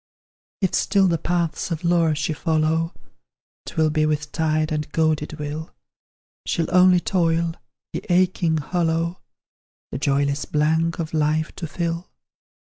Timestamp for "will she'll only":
5.33-6.99